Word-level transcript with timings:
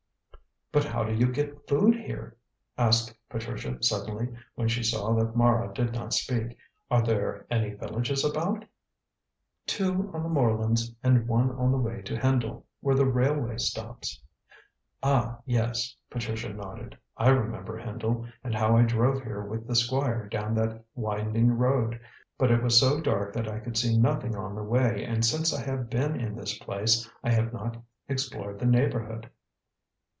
"But 0.73 0.85
how 0.85 1.03
do 1.03 1.13
you 1.13 1.29
get 1.29 1.67
food 1.67 1.95
here?" 1.97 2.37
asked 2.77 3.13
Patricia 3.27 3.83
suddenly, 3.83 4.33
when 4.55 4.69
she 4.69 4.83
saw 4.83 5.13
that 5.15 5.35
Mara 5.35 5.73
did 5.73 5.91
not 5.93 6.13
speak; 6.13 6.55
"are 6.89 7.01
there 7.01 7.45
any 7.51 7.73
villages 7.73 8.23
about?" 8.23 8.63
"Two 9.65 10.09
on 10.13 10.23
the 10.23 10.29
moorlands, 10.29 10.95
and 11.03 11.27
one 11.27 11.51
on 11.51 11.73
the 11.73 11.77
way 11.77 12.01
to 12.03 12.15
Hendle, 12.17 12.63
where 12.79 12.95
the 12.95 13.05
railway 13.05 13.57
stops." 13.57 14.23
"Ah, 15.03 15.39
yes," 15.45 15.93
Patricia 16.09 16.53
nodded. 16.53 16.97
"I 17.17 17.27
remember 17.31 17.77
Hendle, 17.77 18.25
and 18.41 18.55
how 18.55 18.77
I 18.77 18.83
drove 18.83 19.23
here 19.23 19.41
with 19.41 19.67
the 19.67 19.75
Squire 19.75 20.29
down 20.29 20.55
that 20.55 20.85
winding 20.95 21.49
road. 21.51 21.99
But 22.37 22.49
it 22.49 22.63
was 22.63 22.79
so 22.79 23.01
dark 23.01 23.33
that 23.33 23.49
I 23.51 23.59
could 23.59 23.75
see 23.77 23.97
nothing 23.97 24.37
on 24.37 24.55
the 24.55 24.63
way, 24.63 25.03
and 25.03 25.25
since 25.25 25.53
I 25.53 25.63
have 25.65 25.89
been 25.89 26.15
in 26.17 26.33
this 26.33 26.57
place 26.59 27.11
I 27.25 27.31
have 27.31 27.51
not 27.51 27.75
explored 28.07 28.57
the 28.57 28.65
neighbourhood." 28.65 29.29